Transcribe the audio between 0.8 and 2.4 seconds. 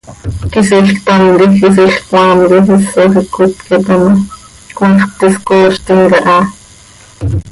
ctam quij quisiil cmaam